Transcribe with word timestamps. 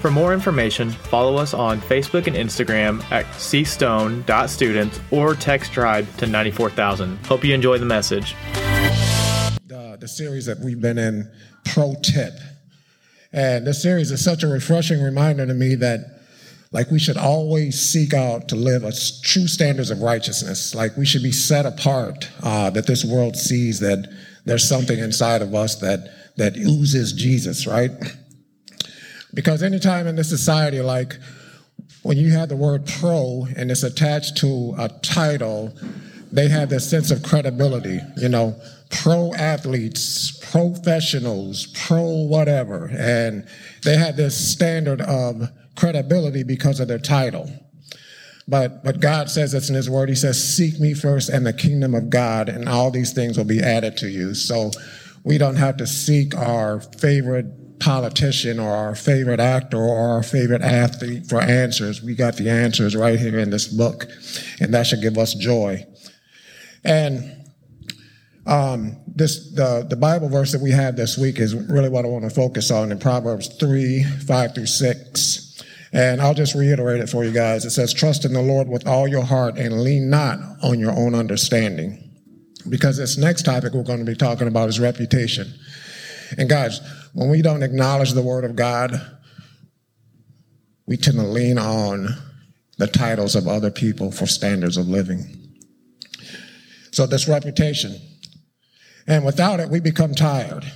For 0.00 0.10
more 0.10 0.32
information, 0.32 0.90
follow 0.90 1.36
us 1.36 1.54
on 1.54 1.80
Facebook 1.80 2.26
and 2.26 2.36
Instagram 2.36 3.02
at 3.10 3.24
cstone.students 3.26 5.00
or 5.10 5.34
text 5.34 5.72
tribe 5.72 6.06
to 6.18 6.26
94000. 6.26 7.16
Hope 7.26 7.44
you 7.44 7.54
enjoy 7.54 7.78
the 7.78 7.86
message. 7.86 8.34
The, 9.66 9.96
the 9.98 10.06
series 10.06 10.46
that 10.46 10.60
we've 10.60 10.80
been 10.80 10.98
in, 10.98 11.30
Pro 11.64 11.94
Tip. 12.02 12.34
And 13.32 13.66
this 13.66 13.82
series 13.82 14.10
is 14.10 14.22
such 14.22 14.42
a 14.42 14.46
refreshing 14.46 15.02
reminder 15.02 15.46
to 15.46 15.54
me 15.54 15.74
that 15.76 16.00
like 16.72 16.90
we 16.90 16.98
should 16.98 17.16
always 17.16 17.80
seek 17.80 18.12
out 18.12 18.48
to 18.48 18.56
live 18.56 18.84
a 18.84 18.92
true 19.22 19.46
standards 19.46 19.90
of 19.90 20.02
righteousness. 20.02 20.74
Like 20.74 20.96
we 20.96 21.06
should 21.06 21.22
be 21.22 21.32
set 21.32 21.64
apart, 21.64 22.28
uh, 22.42 22.70
that 22.70 22.86
this 22.86 23.04
world 23.04 23.36
sees 23.36 23.80
that 23.80 24.12
there's 24.44 24.68
something 24.68 24.98
inside 24.98 25.42
of 25.42 25.54
us 25.54 25.76
that, 25.76 26.34
that 26.36 26.56
oozes 26.56 27.12
Jesus, 27.12 27.66
right? 27.66 27.90
Because 29.36 29.62
anytime 29.62 30.06
in 30.06 30.16
this 30.16 30.30
society, 30.30 30.80
like 30.80 31.12
when 32.02 32.16
you 32.16 32.30
have 32.32 32.48
the 32.48 32.56
word 32.56 32.86
pro 32.86 33.46
and 33.54 33.70
it's 33.70 33.82
attached 33.82 34.38
to 34.38 34.74
a 34.78 34.88
title, 35.02 35.76
they 36.32 36.48
have 36.48 36.70
this 36.70 36.88
sense 36.88 37.10
of 37.10 37.22
credibility, 37.22 38.00
you 38.16 38.30
know, 38.30 38.58
pro 38.88 39.34
athletes, 39.34 40.38
professionals, 40.50 41.66
pro 41.66 42.22
whatever. 42.24 42.90
And 42.96 43.46
they 43.84 43.98
have 43.98 44.16
this 44.16 44.52
standard 44.52 45.02
of 45.02 45.50
credibility 45.76 46.42
because 46.42 46.80
of 46.80 46.88
their 46.88 46.98
title. 46.98 47.50
But, 48.48 48.84
but 48.84 49.00
God 49.00 49.28
says 49.28 49.52
it's 49.52 49.68
in 49.68 49.74
His 49.74 49.90
Word. 49.90 50.08
He 50.08 50.14
says, 50.14 50.42
Seek 50.42 50.80
me 50.80 50.94
first 50.94 51.28
and 51.28 51.44
the 51.44 51.52
kingdom 51.52 51.94
of 51.94 52.08
God, 52.08 52.48
and 52.48 52.70
all 52.70 52.90
these 52.90 53.12
things 53.12 53.36
will 53.36 53.44
be 53.44 53.60
added 53.60 53.98
to 53.98 54.08
you. 54.08 54.34
So 54.34 54.70
we 55.24 55.36
don't 55.36 55.56
have 55.56 55.76
to 55.76 55.86
seek 55.86 56.34
our 56.34 56.80
favorite 56.80 57.65
politician 57.80 58.58
or 58.58 58.70
our 58.70 58.94
favorite 58.94 59.40
actor 59.40 59.78
or 59.78 60.10
our 60.10 60.22
favorite 60.22 60.62
athlete 60.62 61.26
for 61.26 61.40
answers. 61.40 62.02
We 62.02 62.14
got 62.14 62.36
the 62.36 62.48
answers 62.48 62.96
right 62.96 63.18
here 63.18 63.38
in 63.38 63.50
this 63.50 63.68
book, 63.68 64.06
and 64.60 64.72
that 64.74 64.86
should 64.86 65.02
give 65.02 65.18
us 65.18 65.34
joy. 65.34 65.84
And 66.84 67.46
um, 68.46 68.96
this 69.06 69.52
the 69.54 69.86
the 69.88 69.96
Bible 69.96 70.28
verse 70.28 70.52
that 70.52 70.60
we 70.60 70.70
have 70.70 70.96
this 70.96 71.18
week 71.18 71.40
is 71.40 71.54
really 71.54 71.88
what 71.88 72.04
I 72.04 72.08
want 72.08 72.24
to 72.24 72.30
focus 72.30 72.70
on 72.70 72.92
in 72.92 72.98
Proverbs 72.98 73.48
three 73.58 74.04
five 74.04 74.54
through 74.54 74.66
six. 74.66 75.42
And 75.92 76.20
I'll 76.20 76.34
just 76.34 76.54
reiterate 76.54 77.00
it 77.00 77.08
for 77.08 77.24
you 77.24 77.30
guys. 77.30 77.64
It 77.64 77.70
says, 77.70 77.94
Trust 77.94 78.24
in 78.24 78.32
the 78.32 78.42
Lord 78.42 78.68
with 78.68 78.86
all 78.86 79.08
your 79.08 79.22
heart 79.22 79.56
and 79.56 79.80
lean 79.82 80.10
not 80.10 80.38
on 80.62 80.78
your 80.78 80.92
own 80.92 81.14
understanding. 81.14 82.02
Because 82.68 82.96
this 82.96 83.16
next 83.16 83.44
topic 83.44 83.72
we're 83.72 83.84
going 83.84 84.00
to 84.00 84.04
be 84.04 84.16
talking 84.16 84.48
about 84.48 84.68
is 84.68 84.80
reputation. 84.80 85.46
And 86.36 86.48
guys, 86.48 86.80
when 87.16 87.30
we 87.30 87.40
don't 87.40 87.62
acknowledge 87.62 88.12
the 88.12 88.20
Word 88.20 88.44
of 88.44 88.56
God, 88.56 89.00
we 90.86 90.98
tend 90.98 91.16
to 91.16 91.22
lean 91.22 91.56
on 91.56 92.08
the 92.76 92.86
titles 92.86 93.34
of 93.34 93.48
other 93.48 93.70
people 93.70 94.12
for 94.12 94.26
standards 94.26 94.76
of 94.76 94.86
living. 94.86 95.24
So, 96.92 97.06
this 97.06 97.26
reputation. 97.26 97.98
And 99.06 99.24
without 99.24 99.60
it, 99.60 99.70
we 99.70 99.80
become 99.80 100.14
tired. 100.14 100.70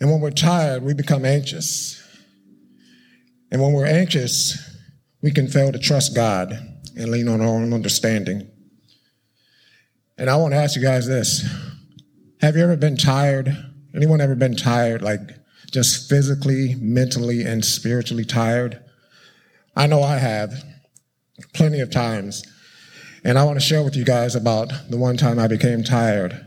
And 0.00 0.10
when 0.10 0.20
we're 0.20 0.32
tired, 0.32 0.82
we 0.82 0.92
become 0.92 1.24
anxious. 1.24 2.06
And 3.50 3.62
when 3.62 3.72
we're 3.72 3.86
anxious, 3.86 4.58
we 5.22 5.30
can 5.30 5.48
fail 5.48 5.72
to 5.72 5.78
trust 5.78 6.14
God 6.14 6.52
and 6.94 7.10
lean 7.10 7.28
on 7.28 7.40
our 7.40 7.46
own 7.46 7.72
understanding. 7.72 8.50
And 10.18 10.28
I 10.28 10.36
want 10.36 10.52
to 10.52 10.58
ask 10.58 10.76
you 10.76 10.82
guys 10.82 11.06
this 11.06 11.42
Have 12.42 12.54
you 12.54 12.62
ever 12.64 12.76
been 12.76 12.98
tired? 12.98 13.72
Anyone 13.96 14.20
ever 14.20 14.34
been 14.34 14.54
tired, 14.54 15.02
like 15.02 15.20
just 15.72 16.08
physically, 16.08 16.76
mentally, 16.76 17.42
and 17.42 17.64
spiritually 17.64 18.24
tired? 18.24 18.80
I 19.74 19.86
know 19.86 20.02
I 20.02 20.18
have 20.18 20.52
plenty 21.54 21.80
of 21.80 21.90
times. 21.90 22.44
And 23.24 23.38
I 23.38 23.44
want 23.44 23.58
to 23.58 23.64
share 23.64 23.82
with 23.82 23.96
you 23.96 24.04
guys 24.04 24.36
about 24.36 24.70
the 24.88 24.96
one 24.96 25.16
time 25.16 25.38
I 25.38 25.48
became 25.48 25.82
tired 25.82 26.46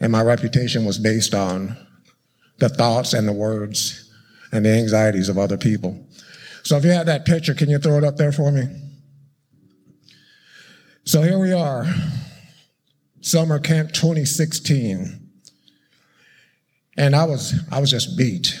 and 0.00 0.10
my 0.10 0.22
reputation 0.22 0.84
was 0.84 0.98
based 0.98 1.34
on 1.34 1.76
the 2.58 2.68
thoughts 2.68 3.12
and 3.12 3.28
the 3.28 3.32
words 3.32 4.10
and 4.50 4.64
the 4.64 4.70
anxieties 4.70 5.28
of 5.28 5.38
other 5.38 5.58
people. 5.58 6.06
So 6.62 6.76
if 6.76 6.84
you 6.84 6.90
have 6.90 7.06
that 7.06 7.26
picture, 7.26 7.54
can 7.54 7.68
you 7.68 7.78
throw 7.78 7.98
it 7.98 8.04
up 8.04 8.16
there 8.16 8.32
for 8.32 8.50
me? 8.50 8.64
So 11.04 11.22
here 11.22 11.38
we 11.38 11.52
are, 11.52 11.86
summer 13.20 13.58
camp 13.58 13.92
2016. 13.92 15.29
And 17.00 17.16
I 17.16 17.24
was 17.24 17.58
I 17.72 17.80
was 17.80 17.90
just 17.90 18.18
beat. 18.18 18.60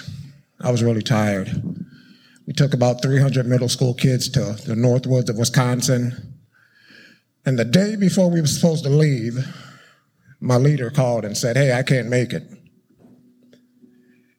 I 0.62 0.70
was 0.70 0.82
really 0.82 1.02
tired. 1.02 1.62
We 2.46 2.54
took 2.54 2.72
about 2.72 3.02
300 3.02 3.46
middle 3.46 3.68
school 3.68 3.92
kids 3.92 4.30
to 4.30 4.40
the 4.66 4.74
northwoods 4.74 5.28
of 5.28 5.36
Wisconsin. 5.36 6.38
And 7.44 7.58
the 7.58 7.66
day 7.66 7.96
before 7.96 8.30
we 8.30 8.40
were 8.40 8.46
supposed 8.46 8.84
to 8.84 8.90
leave, 8.90 9.34
my 10.40 10.56
leader 10.56 10.88
called 10.88 11.26
and 11.26 11.36
said, 11.36 11.58
Hey, 11.58 11.74
I 11.74 11.82
can't 11.82 12.08
make 12.08 12.32
it. 12.32 12.44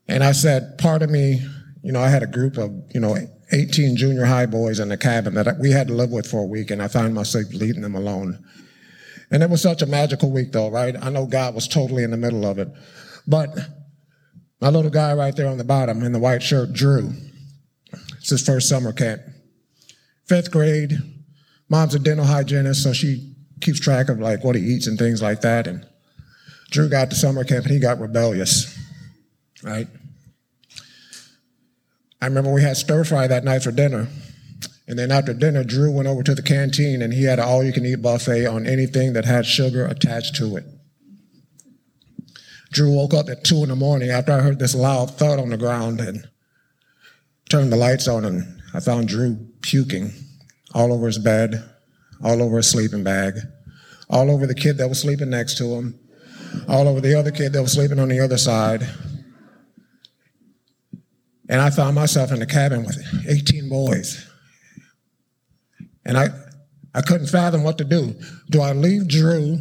And 0.07 0.23
I 0.23 0.31
said, 0.31 0.79
Part 0.79 1.03
of 1.03 1.11
me, 1.11 1.45
you 1.84 1.91
know, 1.91 2.01
I 2.01 2.09
had 2.09 2.23
a 2.23 2.28
group 2.28 2.57
of, 2.57 2.72
you 2.95 3.00
know, 3.00 3.16
18 3.51 3.97
junior 3.97 4.25
high 4.25 4.47
boys 4.47 4.79
in 4.79 4.90
the 4.90 4.97
cabin 4.97 5.35
that 5.35 5.59
we 5.59 5.69
had 5.69 5.90
to 5.90 5.94
live 5.94 6.09
with 6.09 6.25
for 6.25 6.41
a 6.41 6.47
week, 6.47 6.72
and 6.72 6.81
I 6.81 6.88
found 6.88 7.13
myself 7.13 7.53
leaving 7.53 7.84
them 7.84 7.94
alone. 7.94 8.44
And 9.29 9.44
it 9.44 9.50
was 9.51 9.61
such 9.61 9.84
a 9.84 9.85
magical 9.85 10.31
week, 10.31 10.53
though, 10.53 10.72
right? 10.72 10.95
I 11.00 11.11
know 11.11 11.28
God 11.28 11.53
was 11.53 11.67
totally 11.67 12.03
in 12.03 12.09
the 12.09 12.17
middle 12.17 12.47
of 12.47 12.57
it. 12.57 12.67
But 13.28 13.50
my 14.61 14.69
little 14.69 14.91
guy 14.91 15.13
right 15.13 15.35
there 15.35 15.47
on 15.47 15.57
the 15.57 15.63
bottom 15.63 16.03
in 16.03 16.11
the 16.11 16.19
white 16.19 16.44
shirt, 16.44 16.72
Drew, 16.72 17.13
it's 18.17 18.29
his 18.29 18.45
first 18.45 18.69
summer 18.69 18.94
camp. 18.94 19.22
Fifth 20.27 20.51
grade, 20.51 20.94
mom's 21.67 21.95
a 21.95 21.99
dental 21.99 22.25
hygienist, 22.25 22.83
so 22.83 22.94
she 22.94 23.35
keeps 23.59 23.79
track 23.79 24.07
of 24.07 24.19
like 24.19 24.44
what 24.44 24.55
he 24.55 24.61
eats 24.61 24.88
and 24.88 24.97
things 24.97 25.22
like 25.22 25.41
that. 25.41 25.66
And 25.66 25.85
Drew 26.69 26.88
got 26.89 27.09
to 27.09 27.16
summer 27.16 27.44
camp 27.44 27.66
and 27.66 27.73
he 27.73 27.79
got 27.79 27.99
rebellious, 27.99 28.77
right? 29.63 29.88
I 32.22 32.28
remember 32.28 32.53
we 32.53 32.61
had 32.61 32.78
stir 32.78 33.03
fry 33.03 33.25
that 33.28 33.43
night 33.43 33.63
for 33.63 33.72
dinner. 33.72 34.07
And 34.88 34.99
then 34.99 35.11
after 35.11 35.33
dinner, 35.33 35.63
Drew 35.63 35.91
went 35.91 36.07
over 36.07 36.22
to 36.22 36.35
the 36.35 36.41
canteen 36.43 37.01
and 37.01 37.13
he 37.13 37.23
had 37.23 37.39
an 37.39 37.45
all 37.45 37.63
you 37.63 37.73
can 37.73 37.85
eat 37.85 38.01
buffet 38.01 38.45
on 38.45 38.67
anything 38.67 39.13
that 39.13 39.25
had 39.25 39.45
sugar 39.45 39.85
attached 39.85 40.35
to 40.35 40.55
it. 40.57 40.66
Drew 42.71 42.95
woke 42.95 43.13
up 43.13 43.29
at 43.29 43.43
two 43.43 43.63
in 43.63 43.69
the 43.69 43.75
morning 43.75 44.09
after 44.09 44.31
I 44.31 44.39
heard 44.39 44.59
this 44.59 44.73
loud 44.73 45.17
thud 45.17 45.39
on 45.39 45.49
the 45.49 45.57
ground 45.57 45.99
and 45.99 46.27
turned 47.49 47.71
the 47.71 47.77
lights 47.77 48.07
on 48.07 48.23
and 48.23 48.61
I 48.73 48.79
found 48.79 49.09
Drew 49.09 49.37
puking 49.61 50.13
all 50.73 50.93
over 50.93 51.07
his 51.07 51.19
bed, 51.19 51.69
all 52.23 52.41
over 52.41 52.57
his 52.57 52.71
sleeping 52.71 53.03
bag, 53.03 53.35
all 54.09 54.31
over 54.31 54.47
the 54.47 54.55
kid 54.55 54.77
that 54.77 54.87
was 54.87 55.01
sleeping 55.01 55.29
next 55.29 55.57
to 55.57 55.65
him, 55.75 55.99
all 56.69 56.87
over 56.87 57.01
the 57.01 57.17
other 57.17 57.31
kid 57.31 57.51
that 57.53 57.61
was 57.61 57.73
sleeping 57.73 57.99
on 57.99 58.07
the 58.07 58.21
other 58.21 58.37
side. 58.37 58.87
And 61.49 61.59
I 61.59 61.69
found 61.69 61.95
myself 61.95 62.31
in 62.31 62.39
the 62.39 62.45
cabin 62.45 62.85
with 62.85 62.97
18 63.27 63.67
boys. 63.67 64.25
And 66.05 66.17
I, 66.17 66.29
I 66.93 67.02
couldn't 67.02 67.28
fathom 67.28 67.64
what 67.64 67.78
to 67.78 67.85
do. 67.85 68.16
Do 68.49 68.61
I 68.61 68.73
leave 68.73 69.08
Drew, 69.08 69.59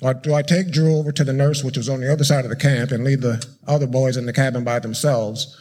or 0.00 0.14
do 0.14 0.32
I 0.34 0.42
take 0.42 0.70
Drew 0.70 0.96
over 0.96 1.10
to 1.10 1.24
the 1.24 1.32
nurse, 1.32 1.64
which 1.64 1.76
was 1.76 1.88
on 1.88 2.00
the 2.00 2.12
other 2.12 2.24
side 2.24 2.44
of 2.44 2.50
the 2.50 2.56
camp, 2.56 2.92
and 2.92 3.02
leave 3.02 3.20
the 3.20 3.44
other 3.66 3.86
boys 3.86 4.16
in 4.16 4.26
the 4.26 4.32
cabin 4.32 4.62
by 4.62 4.78
themselves? 4.78 5.56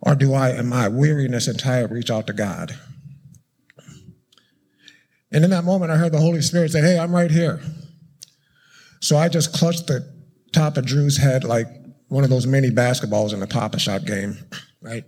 Or 0.00 0.14
do 0.14 0.34
I, 0.34 0.50
in 0.50 0.68
my 0.68 0.88
weariness 0.88 1.48
and 1.48 1.58
tired, 1.58 1.90
reach 1.90 2.10
out 2.10 2.26
to 2.26 2.32
God? 2.32 2.78
And 5.32 5.44
in 5.44 5.50
that 5.50 5.64
moment, 5.64 5.90
I 5.90 5.96
heard 5.96 6.12
the 6.12 6.20
Holy 6.20 6.42
Spirit 6.42 6.70
say, 6.70 6.80
Hey, 6.80 6.98
I'm 6.98 7.14
right 7.14 7.30
here. 7.30 7.60
So 9.00 9.16
I 9.16 9.28
just 9.28 9.52
clutched 9.52 9.86
the 9.86 10.10
top 10.52 10.76
of 10.76 10.86
Drew's 10.86 11.18
head 11.18 11.44
like 11.44 11.68
one 12.08 12.24
of 12.24 12.30
those 12.30 12.46
mini 12.46 12.70
basketballs 12.70 13.32
in 13.32 13.42
a 13.42 13.46
Pop-A-Shot 13.46 14.04
game, 14.06 14.38
right? 14.80 15.04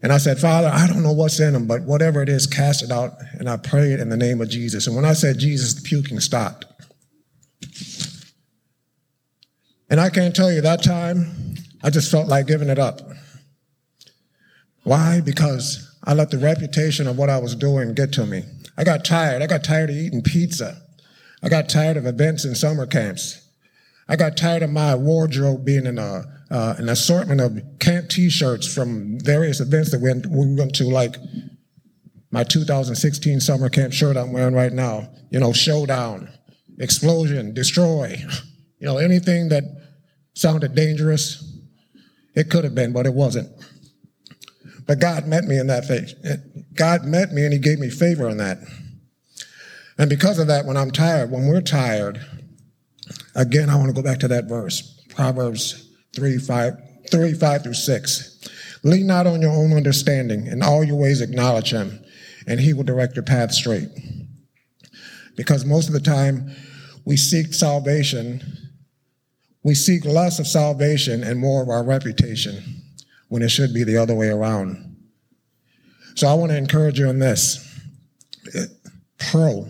And 0.00 0.12
I 0.12 0.18
said, 0.18 0.38
Father, 0.38 0.70
I 0.72 0.86
don't 0.86 1.02
know 1.02 1.12
what's 1.12 1.40
in 1.40 1.52
them, 1.52 1.66
but 1.66 1.82
whatever 1.82 2.22
it 2.22 2.28
is, 2.28 2.46
cast 2.46 2.82
it 2.82 2.92
out. 2.92 3.14
And 3.32 3.48
I 3.48 3.56
prayed 3.56 3.98
in 3.98 4.10
the 4.10 4.16
name 4.16 4.40
of 4.40 4.48
Jesus. 4.48 4.86
And 4.86 4.94
when 4.94 5.04
I 5.04 5.12
said 5.12 5.38
Jesus, 5.38 5.74
the 5.74 5.82
puking 5.82 6.20
stopped. 6.20 6.66
And 9.90 10.00
I 10.00 10.10
can't 10.10 10.36
tell 10.36 10.52
you 10.52 10.60
that 10.60 10.82
time, 10.82 11.56
I 11.82 11.90
just 11.90 12.10
felt 12.10 12.28
like 12.28 12.46
giving 12.46 12.68
it 12.68 12.78
up. 12.78 13.00
Why? 14.84 15.20
Because 15.20 15.96
I 16.04 16.14
let 16.14 16.30
the 16.30 16.38
reputation 16.38 17.06
of 17.06 17.18
what 17.18 17.30
I 17.30 17.38
was 17.38 17.54
doing 17.54 17.94
get 17.94 18.12
to 18.12 18.26
me. 18.26 18.44
I 18.76 18.84
got 18.84 19.04
tired. 19.04 19.42
I 19.42 19.46
got 19.46 19.64
tired 19.64 19.90
of 19.90 19.96
eating 19.96 20.22
pizza. 20.22 20.80
I 21.42 21.48
got 21.48 21.68
tired 21.68 21.96
of 21.96 22.06
events 22.06 22.44
and 22.44 22.56
summer 22.56 22.86
camps. 22.86 23.48
I 24.08 24.16
got 24.16 24.36
tired 24.36 24.62
of 24.62 24.70
my 24.70 24.94
wardrobe 24.94 25.64
being 25.64 25.86
in 25.86 25.98
a, 25.98 26.24
uh, 26.50 26.74
an 26.78 26.88
assortment 26.88 27.40
of 27.40 27.60
camp 27.78 28.08
T-shirts 28.08 28.72
from 28.72 29.18
various 29.20 29.60
events 29.60 29.90
that 29.90 30.00
we 30.00 30.08
went, 30.10 30.26
we 30.26 30.54
went 30.54 30.74
to, 30.76 30.84
like 30.84 31.16
my 32.30 32.44
2016 32.44 33.40
summer 33.40 33.68
camp 33.68 33.92
shirt 33.92 34.16
I'm 34.16 34.32
wearing 34.32 34.54
right 34.54 34.72
now. 34.72 35.08
You 35.30 35.40
know, 35.40 35.52
showdown, 35.52 36.30
explosion, 36.78 37.54
destroy. 37.54 38.16
You 38.78 38.86
know, 38.86 38.98
anything 38.98 39.48
that 39.48 39.64
sounded 40.34 40.74
dangerous, 40.74 41.58
it 42.34 42.50
could 42.50 42.64
have 42.64 42.74
been, 42.74 42.92
but 42.92 43.06
it 43.06 43.14
wasn't. 43.14 43.48
But 44.86 45.00
God 45.00 45.26
met 45.26 45.44
me 45.44 45.58
in 45.58 45.66
that 45.66 45.84
faith. 45.84 46.14
God 46.74 47.04
met 47.04 47.32
me 47.32 47.44
and 47.44 47.52
He 47.52 47.58
gave 47.58 47.78
me 47.78 47.90
favor 47.90 48.28
on 48.28 48.38
that. 48.38 48.58
And 49.98 50.08
because 50.08 50.38
of 50.38 50.46
that, 50.46 50.64
when 50.64 50.76
I'm 50.76 50.92
tired, 50.92 51.30
when 51.30 51.46
we're 51.46 51.60
tired, 51.60 52.24
again, 53.34 53.68
I 53.68 53.74
want 53.74 53.88
to 53.88 53.92
go 53.92 54.02
back 54.02 54.20
to 54.20 54.28
that 54.28 54.44
verse, 54.44 55.02
Proverbs 55.08 55.87
3, 56.18 56.38
5, 56.38 56.74
3, 57.10 57.34
5 57.34 57.62
through 57.62 57.74
6. 57.74 58.48
Lean 58.82 59.06
not 59.06 59.26
on 59.28 59.40
your 59.40 59.52
own 59.52 59.72
understanding. 59.72 60.46
In 60.46 60.62
all 60.64 60.82
your 60.82 60.96
ways 60.96 61.20
acknowledge 61.20 61.72
him, 61.72 62.04
and 62.48 62.58
he 62.58 62.72
will 62.72 62.82
direct 62.82 63.14
your 63.14 63.24
path 63.24 63.52
straight. 63.52 63.88
Because 65.36 65.64
most 65.64 65.86
of 65.86 65.94
the 65.94 66.00
time, 66.00 66.50
we 67.04 67.16
seek 67.16 67.54
salvation, 67.54 68.42
we 69.62 69.74
seek 69.74 70.04
less 70.04 70.40
of 70.40 70.46
salvation 70.48 71.22
and 71.22 71.38
more 71.38 71.62
of 71.62 71.68
our 71.68 71.84
reputation 71.84 72.82
when 73.28 73.42
it 73.42 73.50
should 73.50 73.72
be 73.72 73.84
the 73.84 73.96
other 73.96 74.14
way 74.14 74.28
around. 74.28 74.96
So 76.16 76.26
I 76.26 76.34
want 76.34 76.50
to 76.50 76.58
encourage 76.58 76.98
you 76.98 77.06
on 77.06 77.20
this. 77.20 77.64
Pro, 79.30 79.68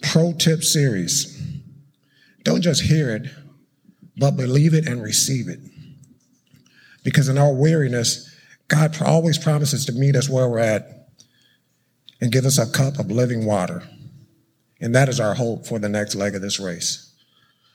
pro 0.00 0.32
tip 0.32 0.62
series. 0.62 1.38
Don't 2.44 2.62
just 2.62 2.82
hear 2.82 3.14
it, 3.14 3.28
but 4.16 4.36
believe 4.36 4.74
it 4.74 4.86
and 4.86 5.02
receive 5.02 5.48
it. 5.48 5.60
Because 7.02 7.28
in 7.28 7.38
our 7.38 7.52
weariness, 7.52 8.34
God 8.68 8.96
always 9.02 9.38
promises 9.38 9.84
to 9.86 9.92
meet 9.92 10.16
us 10.16 10.28
where 10.28 10.48
we're 10.48 10.58
at 10.58 11.08
and 12.20 12.32
give 12.32 12.46
us 12.46 12.58
a 12.58 12.70
cup 12.70 12.98
of 12.98 13.10
living 13.10 13.44
water. 13.44 13.82
And 14.80 14.94
that 14.94 15.08
is 15.08 15.20
our 15.20 15.34
hope 15.34 15.66
for 15.66 15.78
the 15.78 15.88
next 15.88 16.14
leg 16.14 16.34
of 16.34 16.42
this 16.42 16.58
race. 16.58 17.14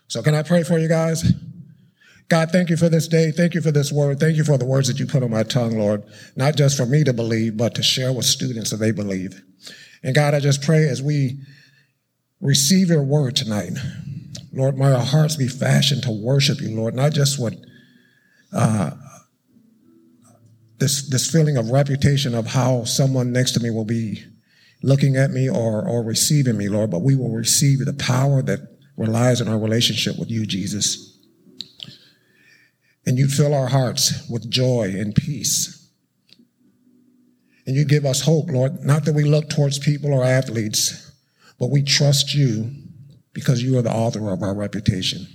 So, 0.07 0.23
can 0.23 0.33
I 0.33 0.43
pray 0.43 0.63
for 0.63 0.79
you 0.79 0.87
guys? 0.87 1.31
God, 2.29 2.51
thank 2.51 2.69
you 2.69 2.77
for 2.77 2.89
this 2.89 3.07
day. 3.07 3.31
Thank 3.31 3.55
you 3.55 3.61
for 3.61 3.71
this 3.71 3.91
word. 3.91 4.19
Thank 4.19 4.37
you 4.37 4.43
for 4.43 4.57
the 4.57 4.65
words 4.65 4.87
that 4.87 4.99
you 4.99 5.07
put 5.07 5.23
on 5.23 5.31
my 5.31 5.41
tongue, 5.41 5.79
Lord, 5.79 6.03
not 6.35 6.55
just 6.55 6.77
for 6.77 6.85
me 6.85 7.03
to 7.03 7.13
believe, 7.13 7.57
but 7.57 7.73
to 7.75 7.83
share 7.83 8.13
with 8.13 8.25
students 8.25 8.69
so 8.69 8.77
they 8.77 8.91
believe. 8.91 9.41
And 10.03 10.13
God, 10.13 10.35
I 10.35 10.39
just 10.39 10.61
pray 10.61 10.87
as 10.87 11.01
we 11.01 11.39
receive 12.39 12.89
your 12.89 13.03
word 13.03 13.35
tonight, 13.35 13.73
Lord, 14.59 14.77
may 14.77 14.91
our 14.91 14.99
hearts 14.99 15.35
be 15.35 15.47
fashioned 15.47 16.03
to 16.03 16.11
worship 16.11 16.59
you, 16.59 16.75
Lord, 16.75 16.93
not 16.93 17.13
just 17.13 17.39
what 17.39 17.53
uh, 18.53 18.91
this 20.79 21.09
this 21.09 21.29
feeling 21.29 21.57
of 21.57 21.71
reputation 21.71 22.35
of 22.35 22.47
how 22.47 22.83
someone 22.83 23.31
next 23.31 23.51
to 23.53 23.59
me 23.59 23.69
will 23.69 23.85
be 23.85 24.23
looking 24.83 25.15
at 25.15 25.31
me 25.31 25.49
or 25.49 25.87
or 25.87 26.03
receiving 26.03 26.57
me, 26.57 26.67
Lord, 26.67 26.91
but 26.91 27.01
we 27.01 27.15
will 27.15 27.31
receive 27.31 27.85
the 27.85 27.93
power 27.93 28.41
that 28.41 28.59
relies 28.97 29.39
on 29.39 29.47
our 29.47 29.57
relationship 29.57 30.19
with 30.19 30.29
you, 30.29 30.45
Jesus. 30.45 31.17
And 33.05 33.17
you 33.17 33.27
fill 33.27 33.53
our 33.53 33.67
hearts 33.67 34.29
with 34.29 34.51
joy 34.51 34.93
and 34.95 35.15
peace. 35.15 35.89
And 37.65 37.75
you 37.75 37.85
give 37.85 38.05
us 38.05 38.21
hope, 38.21 38.49
Lord, 38.49 38.83
not 38.83 39.05
that 39.05 39.15
we 39.15 39.23
look 39.23 39.49
towards 39.49 39.79
people 39.79 40.13
or 40.13 40.23
athletes, 40.23 41.11
but 41.59 41.69
we 41.69 41.81
trust 41.81 42.33
you 42.33 42.88
because 43.39 43.63
you 43.63 43.77
are 43.77 43.81
the 43.81 43.91
author 43.91 44.29
of 44.29 44.43
our 44.43 44.53
reputation. 44.53 45.27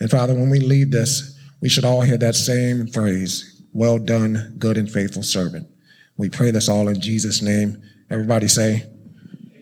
And 0.00 0.10
Father, 0.10 0.34
when 0.34 0.50
we 0.50 0.60
leave 0.60 0.90
this, 0.90 1.38
we 1.60 1.68
should 1.68 1.84
all 1.84 2.02
hear 2.02 2.18
that 2.18 2.34
same 2.34 2.86
phrase, 2.86 3.62
well 3.72 3.98
done, 3.98 4.54
good 4.58 4.76
and 4.76 4.90
faithful 4.90 5.22
servant. 5.22 5.68
We 6.16 6.28
pray 6.28 6.50
this 6.50 6.68
all 6.68 6.88
in 6.88 7.00
Jesus' 7.00 7.42
name. 7.42 7.82
Everybody 8.10 8.48
say, 8.48 8.84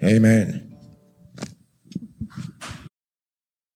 Amen. 0.05 0.66